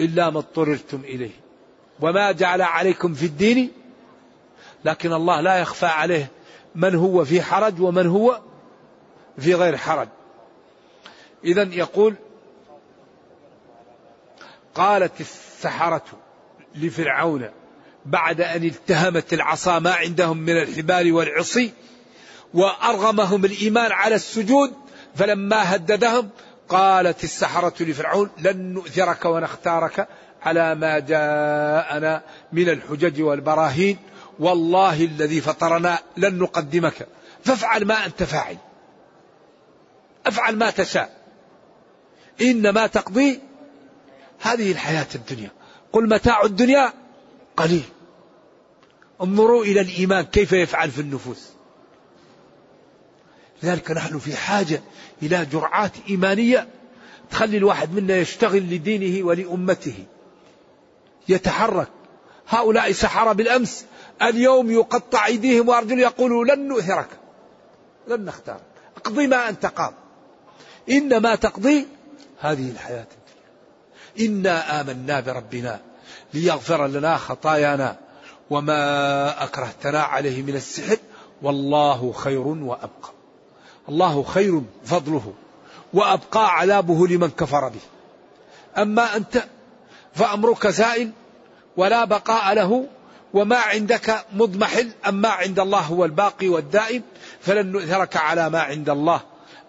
[0.00, 1.40] إلا ما اضطررتم إليه.
[2.00, 3.72] وما جعل عليكم في الدين
[4.84, 6.30] لكن الله لا يخفى عليه
[6.74, 8.40] من هو في حرج ومن هو
[9.38, 10.08] في غير حرج.
[11.44, 12.14] إذا يقول
[14.74, 16.04] قالت السحرة
[16.74, 17.50] لفرعون
[18.06, 21.72] بعد أن التهمت العصا ما عندهم من الحبال والعصي
[22.54, 24.72] وأرغمهم الإيمان على السجود
[25.14, 26.30] فلما هددهم
[26.68, 30.08] قالت السحرة لفرعون لن نؤثرك ونختارك
[30.42, 33.98] على ما جاءنا من الحجج والبراهين
[34.38, 37.08] والله الذي فطرنا لن نقدمك.
[37.44, 38.56] فافعل ما أنت فاعل.
[40.26, 41.20] افعل ما تشاء.
[42.40, 43.40] إنما تقضي
[44.40, 45.50] هذه الحياة الدنيا.
[45.92, 46.92] قل متاع الدنيا
[47.56, 47.84] قليل.
[49.22, 51.50] انظروا إلى الإيمان كيف يفعل في النفوس.
[53.62, 54.82] لذلك نحن في حاجة
[55.22, 56.68] إلى جرعات إيمانية
[57.30, 60.04] تخلي الواحد منا يشتغل لدينه ولأمته.
[61.28, 61.88] يتحرك.
[62.48, 63.84] هؤلاء سحرة بالأمس.
[64.22, 67.08] اليوم يقطع أيديهم وأرجلهم يقولوا لن نؤثرك
[68.08, 68.60] لن نختار.
[68.96, 69.94] اقضي ما أنت قاض.
[70.90, 71.86] إنما تقضي
[72.40, 73.06] هذه الحياة.
[74.20, 75.80] إنا آمنا بربنا
[76.34, 77.96] ليغفر لنا خطايانا
[78.50, 80.96] وما أكرهتنا عليه من السحر.
[81.42, 83.19] والله خير وأبقى.
[83.88, 85.32] الله خير فضله
[85.94, 87.80] وأبقى عذابه لمن كفر به.
[88.82, 89.44] أما أنت
[90.14, 91.10] فأمرك زائل
[91.76, 92.86] ولا بقاء له
[93.34, 97.02] وما عندك مضمحل أما عند الله هو الباقي والدائم
[97.40, 99.20] فلن نؤثرك على ما عند الله.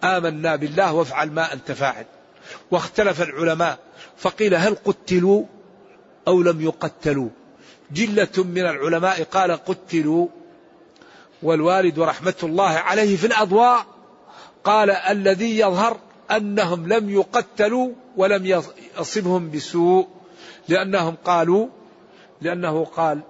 [0.04, 2.06] آمنا بالله وافعل ما أنت فاعل.
[2.72, 3.78] واختلف العلماء
[4.18, 5.44] فقيل هل قتلوا
[6.28, 7.30] أو لم يقتلوا؟
[7.92, 10.28] جلة من العلماء قال قتلوا
[11.44, 13.86] والوالد رحمة الله عليه في الأضواء
[14.64, 15.98] قال الذي يظهر
[16.32, 18.64] أنهم لم يقتلوا ولم
[19.00, 20.08] يصبهم بسوء
[20.68, 21.68] لأنهم قالوا
[22.42, 23.22] لأنه قال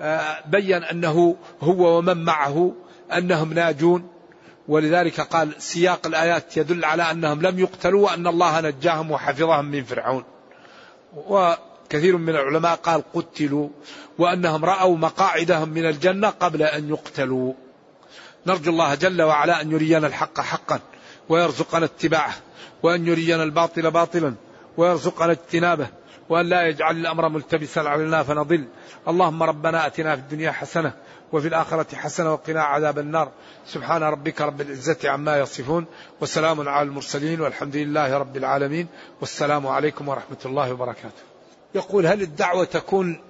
[0.00, 2.72] آه، بين أنه هو ومن معه
[3.12, 4.08] أنهم ناجون.
[4.68, 10.24] ولذلك قال سياق الآيات يدل على أنهم لم يقتلوا وأن الله نجاهم وحفظهم من فرعون.
[11.16, 13.68] وكثير من العلماء قال قتلوا
[14.18, 17.52] وأنهم رأوا مقاعدهم من الجنة قبل أن يقتلوا.
[18.46, 20.80] نرجو الله جل وعلا أن يرينا الحق حقا
[21.28, 22.34] ويرزقنا اتباعه
[22.82, 24.34] وأن يرينا الباطل باطلا
[24.76, 25.86] ويرزقنا اجتنابه
[26.28, 28.64] وأن لا يجعل الأمر ملتبسا علينا فنضل.
[29.08, 30.92] اللهم ربنا أتنا في الدنيا حسنة
[31.32, 33.30] وفي الآخرة حسنة وقنا عذاب النار.
[33.66, 35.86] سبحان ربك رب العزة عما يصفون
[36.20, 38.86] وسلام على المرسلين والحمد لله رب العالمين.
[39.20, 41.22] والسلام عليكم ورحمة الله وبركاته.
[41.74, 43.20] يقول هل الدعوة تكون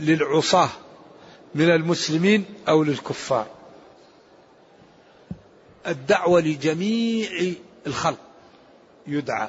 [0.00, 0.68] للعصاة
[1.54, 3.46] من المسلمين أو للكفار؟
[5.86, 7.54] الدعوة لجميع
[7.86, 8.18] الخلق
[9.06, 9.48] يدعى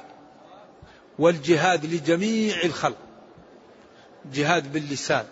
[1.20, 2.98] والجهاد لجميع الخلق
[4.34, 5.26] جهاد باللسان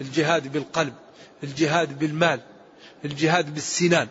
[0.00, 0.94] الجهاد بالقلب
[1.42, 2.40] الجهاد بالمال
[3.04, 4.08] الجهاد بالسنان.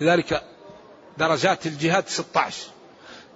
[0.00, 0.42] لذلك
[1.18, 2.66] درجات الجهاد 16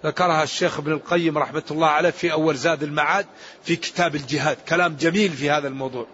[0.04, 3.26] ذكرها الشيخ ابن القيم رحمة الله عليه في أول زاد المعاد
[3.62, 6.06] في كتاب الجهاد كلام جميل في هذا الموضوع.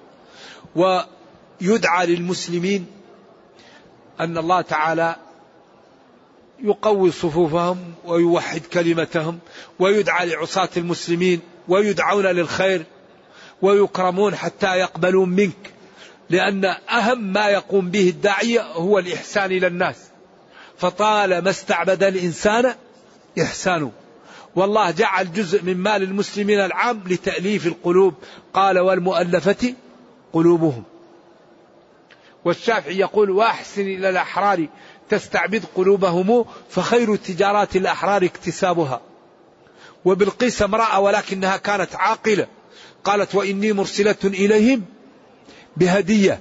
[0.76, 2.86] ويدعى للمسلمين
[4.20, 5.16] أن الله تعالى
[6.62, 9.38] يقوي صفوفهم ويوحد كلمتهم
[9.78, 12.84] ويدعى لعصاة المسلمين ويدعون للخير
[13.62, 15.72] ويكرمون حتى يقبلون منك
[16.30, 19.96] لأن أهم ما يقوم به الداعية هو الإحسان إلى الناس.
[20.78, 22.74] فطالما استعبد الإنسان
[23.42, 23.92] إحسانه.
[24.56, 28.14] والله جعل جزء من مال المسلمين العام لتأليف القلوب.
[28.54, 29.74] قال والمؤلفة
[30.32, 30.84] قلوبهم.
[32.44, 34.66] والشافعي يقول واحسن إلى الأحرار
[35.08, 39.00] تستعبد قلوبهم فخير تجارات الأحرار اكتسابها.
[40.04, 42.46] وبالقيس امرأة ولكنها كانت عاقلة
[43.04, 44.84] قالت وإني مرسلة إليهم
[45.76, 46.40] بهدية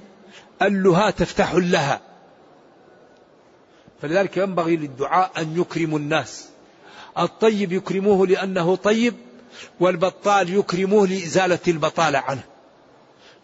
[0.62, 2.00] اللها تفتح لها.
[4.02, 6.48] فلذلك ينبغي للدعاء أن يكرموا الناس.
[7.18, 9.14] الطيب يكرموه لأنه طيب
[9.80, 12.42] والبطال يكرموه لإزالة البطالة عنه.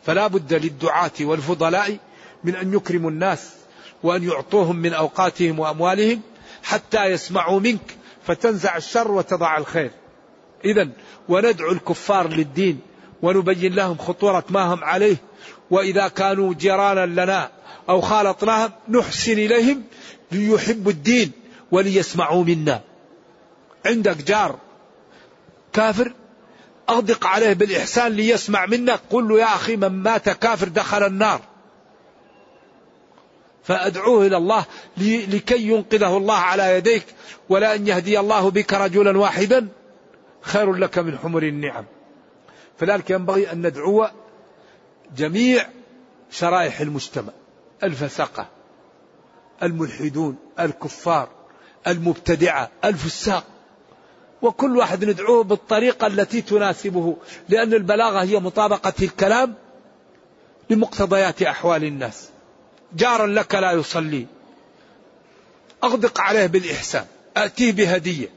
[0.07, 1.99] فلا بد للدعاة والفضلاء
[2.45, 3.51] من أن يكرموا الناس
[4.03, 6.20] وأن يعطوهم من أوقاتهم وأموالهم
[6.62, 9.91] حتى يسمعوا منك فتنزع الشر وتضع الخير.
[10.64, 10.89] إذا
[11.28, 12.80] وندعو الكفار للدين
[13.22, 15.16] ونبين لهم خطورة ما هم عليه
[15.70, 17.51] وإذا كانوا جيرانا لنا
[17.89, 19.82] أو خالطناهم نحسن إليهم
[20.32, 21.32] ليحبوا الدين
[21.70, 22.80] وليسمعوا منا.
[23.87, 24.59] عندك جار
[25.72, 26.12] كافر
[26.89, 31.41] أغدق عليه بالإحسان ليسمع منك قل له يا أخي من مات كافر دخل النار.
[33.67, 34.64] فأدعوه إلى الله
[34.97, 37.05] لكي ينقذه الله على يديك
[37.49, 39.69] ولا أن يهدي الله بك رجلا واحدا.
[40.41, 41.85] خير لك من حمر النعم.
[42.79, 44.09] فذلك ينبغي أن ندعو
[45.17, 45.67] جميع
[46.31, 47.33] شرائح المجتمع
[47.83, 48.49] الفسقة
[49.62, 51.29] الملحدون الكفار
[51.87, 53.45] المبتدعة الفساق.
[54.43, 57.17] وكل واحد ندعوه بالطريقة التي تناسبه
[57.49, 59.55] لأن البلاغة هي مطابقة الكلام
[60.71, 62.31] لمقتضيات أحوال الناس.
[62.93, 64.26] جارا لك لا يصلي.
[65.84, 67.05] أغدق عليه بالإحسان
[67.37, 68.28] أتيه بهدية.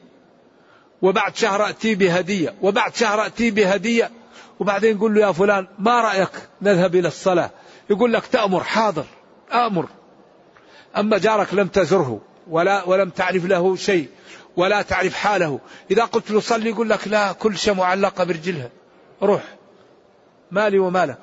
[1.02, 4.12] وبعد شهر أتيه بهدية وبعد شهر أتيه بهدية.
[4.60, 6.30] وبعدين يقول له يا فلان ما رأيك
[6.62, 7.52] نذهب إلى الصلاة؟
[7.90, 9.06] يقول لك تأمر حاضر
[9.54, 9.90] أمر
[10.98, 14.10] أما جارك لم تزره ولا ولم تعرف له شيء
[14.58, 15.60] ولا تعرف حاله.
[15.92, 18.70] إذا قلت له صلي يقول لك لا كل شيء معلقة برجلها
[19.24, 19.44] روح.
[20.52, 21.18] مالي ومالك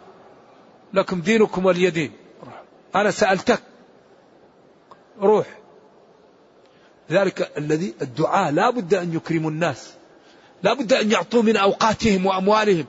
[0.94, 2.12] لكم دينكم ولي دين
[2.95, 3.62] أنا سألتك.
[5.20, 5.47] روح.
[7.11, 9.93] ذلك الذي الدعاء لا بد أن يكرموا الناس.
[10.62, 12.87] لا بد أن يعطوا من أوقاتهم وأموالهم.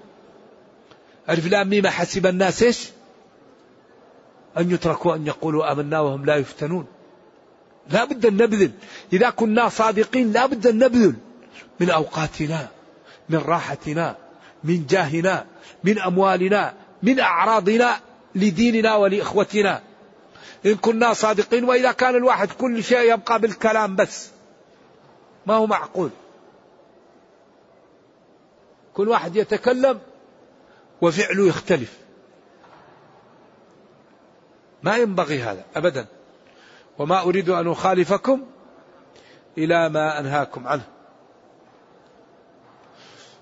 [1.29, 2.89] ألف لام ميم حسب الناس إيش؟
[4.57, 6.85] أن يتركوا أن يقولوا آمنا وهم لا يفتنون.
[7.89, 8.71] لا بد أن نبذل.
[9.13, 11.15] إذا كنا صادقين لا بد أن نبذل.
[11.79, 12.67] من أوقاتنا
[13.29, 14.15] من راحتنا
[14.63, 15.45] من جاهنا
[15.83, 16.73] من أموالنا
[17.03, 17.99] من أعراضنا
[18.35, 19.81] لديننا ولإخوتنا.
[20.65, 24.29] إن كنا صادقين وإذا كان الواحد كل شيء يبقى بالكلام بس.
[25.45, 26.09] ما هو معقول.
[28.93, 29.99] كل واحد يتكلم
[31.01, 31.97] وفعله يختلف.
[34.83, 36.05] ما ينبغي هذا أبدا.
[36.99, 38.45] وما أريد أن أخالفكم
[39.57, 40.87] إلى ما أنهاكم عنه.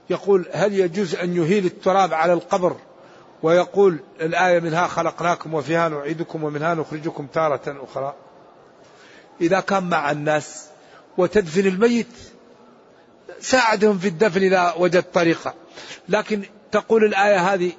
[0.09, 2.78] يقول هل يجوز أن يهيل التراب على القبر
[3.45, 8.15] ويقول الآية منها خلقناكم وفيها نعيدكم ومنها نخرجكم تارة أخرى.
[9.41, 10.65] إذا كان مع الناس
[11.17, 12.07] وتدفن الميت
[13.39, 15.53] ساعدهم في الدفن إذا وجد طريقة.
[16.09, 17.71] لكن تقول الآية هذه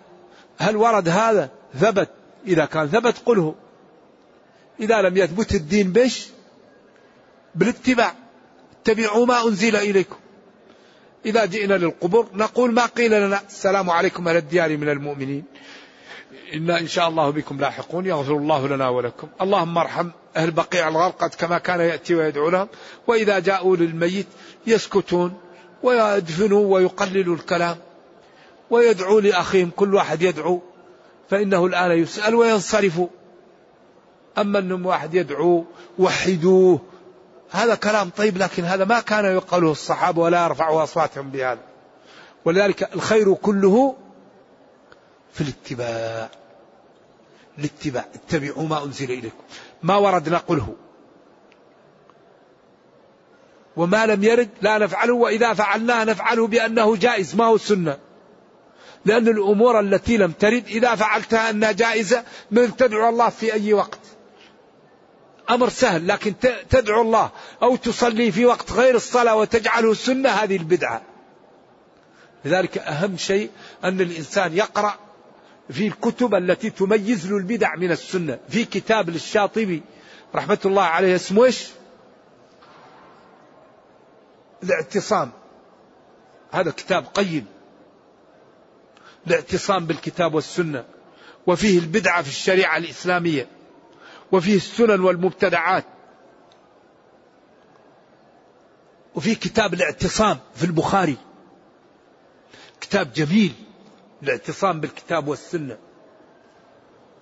[0.59, 2.09] هل ورد هذا؟ ثبت.
[2.47, 3.55] إذا كان ثبت قله.
[4.81, 6.29] إذا لم يثبت الدين بش
[7.55, 8.15] بالاتباع.
[8.83, 10.17] اتبعوا ما أنزل إليكم.
[11.27, 13.41] إذا جئنا للقبور نقول ما قيل لنا.
[13.49, 15.45] السلام عليكم أهل الديار من المؤمنين.
[16.55, 18.07] إنا إن شاء الله بكم لاحقون.
[18.07, 19.29] يغفر الله لنا ولكم.
[19.41, 22.69] اللهم ارحم أهل بقيع الغرقد كما كان يأتي ويدعو لهم.
[23.07, 24.27] وإذا جاءوا للميت
[24.67, 25.35] يسكتون
[25.83, 27.77] ويدفنوا ويقللوا الكلام.
[28.71, 29.71] ويدعو لأخيهم.
[29.77, 30.63] كل واحد يدعو.
[31.31, 33.01] فإنه الآن يسأل وينصرف.
[34.39, 35.65] أما أنهم واحد يدعو
[35.99, 36.81] وحدوه.
[37.57, 41.61] هذا كلام طيب لكن هذا ما كان يقاله الصحابة ولا يرفعوا أصواتهم بهذا.
[42.45, 43.97] ولذلك الخير كله
[45.33, 46.29] في الاتباع.
[47.59, 48.05] الاتباع.
[48.15, 49.43] اتبعوا ما أنزل إليكم.
[49.83, 50.75] ما ورد نقله.
[53.77, 57.35] وما لم يرد لا نفعله وإذا فعلناه نفعله بأنه جائز.
[57.35, 57.99] ما هو السنة؟
[59.05, 64.16] لأن الأمور التي لم ترد إذا فعلتها أنها جائزة من تدعو الله في أي وقت.
[65.51, 66.35] أمر سهل لكن
[66.71, 67.31] تدعو الله
[67.63, 71.03] أو تصلي في وقت غير الصلاة وتجعله سنة هذه البدعة.
[72.45, 73.51] لذلك أهم شيء
[73.85, 74.95] أن الإنسان يقرأ
[75.71, 78.39] في الكتب التي تميز له البدع من السنة.
[78.49, 79.83] في كتاب للشاطبي
[80.35, 81.67] رحمة الله عليه اسمه إيش؟
[84.63, 85.31] الاعتصام.
[86.53, 87.47] هذا كتاب قيم.
[89.27, 90.85] الاعتصام بالكتاب والسنة.
[91.47, 93.56] وفيه البدعة في الشريعة الإسلامية.
[94.33, 95.85] وفيه السنن والمبتدعات.
[99.15, 101.17] وفي كتاب الاعتصام في البخاري.
[102.81, 103.53] كتاب جميل
[104.23, 105.79] الاعتصام بالكتاب والسنة.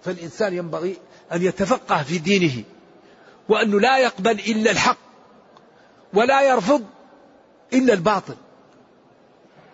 [0.03, 0.97] فالإنسان ينبغي
[1.33, 2.65] أن يتفقه في دينه
[3.49, 4.99] وأنه لا يقبل إلا الحق
[6.15, 6.85] ولا يرفض
[7.73, 8.37] إلا الباطل.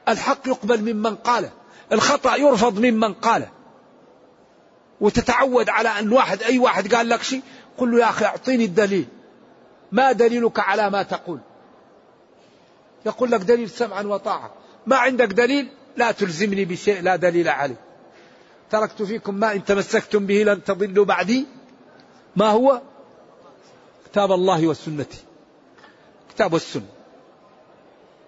[0.09, 1.51] الحق يقبل ممن قاله
[1.93, 3.59] الخطأ يرفض ممن قاله.
[5.01, 7.42] وتتعود على أن واحد أي واحد قال لك شيء
[7.78, 9.07] قل له يا أخي أعطيني الدليل.
[9.92, 11.38] ما دليلك على ما تقول؟
[13.07, 14.55] يقول لك دليل سمعا وطاعة.
[14.86, 17.80] ما عندك دليل؟ لا تلزمني بشيء لا دليل عليه.
[18.70, 21.46] تركت فيكم ما إن تمسكتم به لن تضلوا بعدي.
[22.36, 22.80] ما هو؟
[24.11, 25.18] كتاب الله وسنتي.
[26.34, 26.82] كتاب السنة.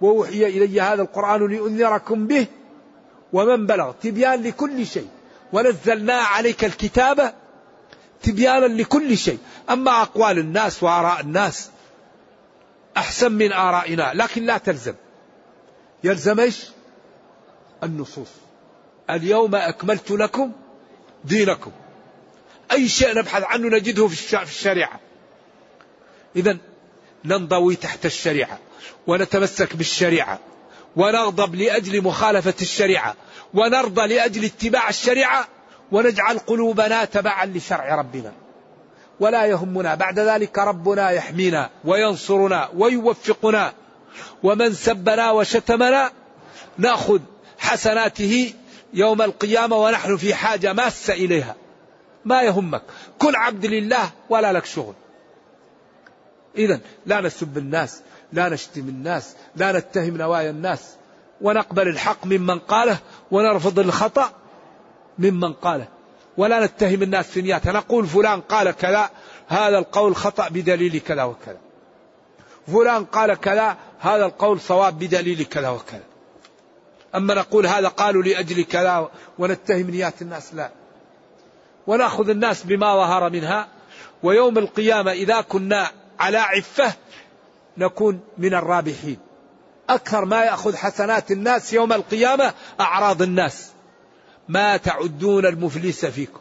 [0.00, 2.46] وأوحي إلي هذا القرآن لأنذركم به
[3.32, 3.92] ومن بلغ.
[3.92, 5.08] تبيان لكل شيء.
[5.52, 7.34] ونزلنا عليك الكتاب
[8.22, 9.38] تبيانا لكل شيء.
[9.70, 11.70] أما أقوال الناس وآراء الناس
[12.96, 14.94] أحسن من آرائنا لكن لا تلزم.
[16.04, 16.64] يلزم إيش؟
[17.82, 18.28] النصوص.
[19.10, 20.52] اليوم أكملت لكم
[21.24, 21.72] دينكم.
[22.72, 25.00] أي شيء نبحث عنه نجده في الشريعة.
[26.36, 26.58] إذا
[27.24, 28.58] ننضوي تحت الشريعة
[29.06, 30.38] ونتمسك بالشريعة
[30.96, 33.16] ونغضب لأجل مخالفة الشريعة
[33.54, 35.48] ونرضى لأجل اتباع الشريعة
[35.92, 38.32] ونجعل قلوبنا تبعا لشرع ربنا.
[39.20, 39.94] ولا يهمنا.
[39.94, 43.72] بعد ذلك ربنا يحمينا وينصرنا ويوفقنا.
[44.42, 46.10] ومن سبنا وشتمنا
[46.78, 47.20] نأخذ
[47.58, 48.54] حسناته
[48.94, 51.54] يوم القيامة ونحن في حاجة ماسة إليها.
[52.24, 52.82] ما يهمك.
[53.18, 54.94] كن عبد لله ولا لك شغل.
[56.56, 58.00] اذا لا نسب الناس
[58.32, 60.96] لا نشتم الناس لا نتهم نوايا الناس.
[61.40, 62.98] ونقبل الحق ممن قاله
[63.32, 64.30] ونرفض الخطأ
[65.18, 65.88] ممن قاله.
[66.36, 69.10] ولا نتهم الناس في نياتها نقول فلان قال كذا
[69.48, 71.58] هذا القول خطأ بدليل كذا وكذا.
[72.66, 76.02] فلان قال كذا هذا القول صواب بدليل كذا وكذا.
[77.14, 80.70] أما نقول هذا قالوا لأجل كذا ونتهم نيات الناس لا.
[81.86, 83.68] ونأخذ الناس بما ظهر منها.
[84.22, 86.92] ويوم القيامة إذا كنا على عفة
[87.78, 89.31] نكون من الرابحين.
[89.94, 93.72] أكثر ما يأخذ حسنات الناس يوم القيامة أعراض الناس.
[94.48, 96.40] ما تعدون المفلس فيكم.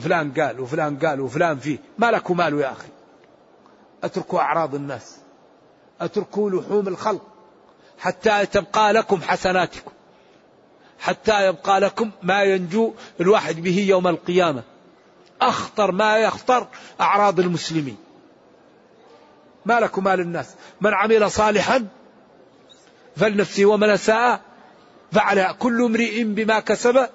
[0.00, 1.78] فلان قال وفلان قال وفلان فيه.
[1.98, 2.88] ما لكم مال يا أخي.
[4.04, 5.16] أتركوا أعراض الناس.
[6.00, 7.22] أتركوا لحوم الخلق.
[7.98, 9.90] حتى تبقى لكم حسناتكم.
[10.98, 14.62] حتى يبقى لكم ما ينجو الواحد به يوم القيامة.
[15.40, 16.66] أخطر ما يخطر
[17.00, 18.03] أعراض المسلمين.
[19.66, 20.54] ما لكم مال الناس.
[20.80, 21.86] من عمل صالحا
[23.16, 24.40] فلنفسه ومن أساء
[25.12, 27.08] فعلها كل امرئ بما كسب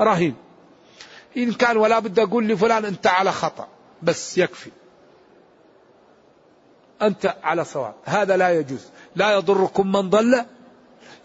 [0.00, 0.34] رهين.
[1.36, 3.68] إن كان ولا بد أقول لفلان أنت على خطأ
[4.02, 4.70] بس يكفي.
[7.02, 7.94] أنت على صواب.
[8.04, 8.86] هذا لا يجوز.
[9.16, 10.44] لا يضركم من ضل.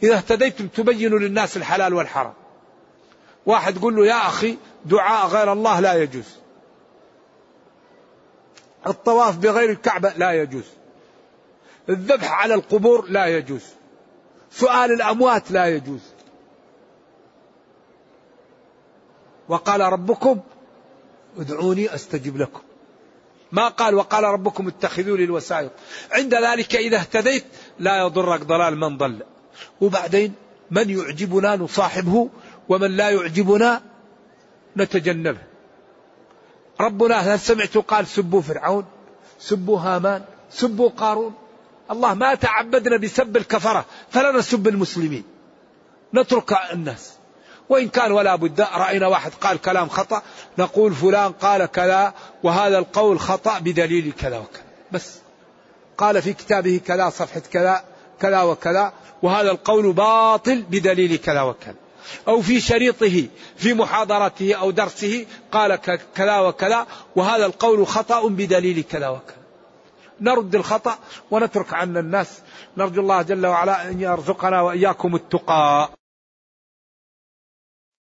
[0.03, 2.33] إذا اهتديتم تبينوا للناس الحلال والحرام.
[3.45, 6.40] واحد يقول له يا أخي دعاء غير الله لا يجوز.
[8.87, 10.65] الطواف بغير الكعبة لا يجوز.
[11.89, 13.63] الذبح على القبور لا يجوز.
[14.51, 16.01] سؤال الأموات لا يجوز.
[19.49, 20.39] وقال ربكم
[21.39, 22.61] ادعوني أستجب لكم.
[23.51, 25.71] ما قال وقال ربكم اتخذوا لي الوسائط
[26.11, 27.45] عند ذلك إذا اهتديت
[27.79, 29.23] لا يضرك ضلال من ضل.
[29.81, 30.33] وبعدين
[30.71, 32.29] من يعجبنا نصاحبه
[32.69, 33.81] ومن لا يعجبنا
[34.77, 35.50] نتجنبه.
[36.81, 38.85] ربنا هل سمعت قال سبوا فرعون
[39.39, 40.21] سبوا هامان
[40.51, 41.33] سبوا قارون.
[41.91, 45.23] الله ما تعبدنا بسب الكفرة فلا نسب المسلمين.
[46.13, 47.13] نترك الناس.
[47.69, 50.21] وإن كان ولا بد رأينا واحد قال كلام خطأ
[50.57, 52.13] نقول فلان قال كذا
[52.43, 54.63] وهذا القول خطأ بدليل كذا وكذا.
[54.91, 55.19] بس.
[55.97, 57.83] قال في كتابه كذا صفحة كذا
[58.19, 61.80] كذا وكذا وهذا القول باطل بدليل كذا وكذا.
[62.27, 63.27] أو في شريطه
[63.57, 65.75] في محاضرته أو درسه قال
[66.15, 69.35] كذا وكذا وهذا القول خطأ بدليل كذا وكذا.
[70.21, 70.99] نرد الخطأ
[71.31, 72.41] ونترك عنا الناس.
[72.77, 75.89] نرجو الله جل وعلا أن يرزقنا وإياكم التقى.